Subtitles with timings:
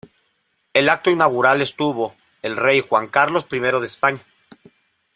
[0.73, 4.23] El acto inaugural estuvo el Rey Juan Carlos I de España.